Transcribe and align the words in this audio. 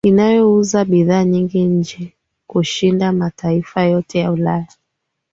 Inayouza 0.09 0.79
bidhaa 0.85 1.23
nyingi 1.23 1.63
nje 1.63 2.13
kushinda 2.47 3.11
mataifa 3.11 3.83
yote 3.83 4.19
ya 4.19 4.31
Ulaya 4.31 4.67